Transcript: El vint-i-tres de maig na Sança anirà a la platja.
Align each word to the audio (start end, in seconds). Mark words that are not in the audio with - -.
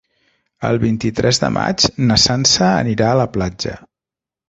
El 0.69 0.79
vint-i-tres 0.83 1.41
de 1.45 1.51
maig 1.59 1.87
na 2.09 2.19
Sança 2.25 2.73
anirà 2.73 3.15
a 3.15 3.23
la 3.25 3.33
platja. 3.39 3.81